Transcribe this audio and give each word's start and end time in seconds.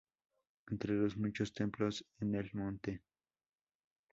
Entre 0.65 0.93
los 0.95 1.15
muchos 1.15 1.53
templos 1.53 2.03
en 2.19 2.33
el 2.33 2.49
monte. 2.53 3.03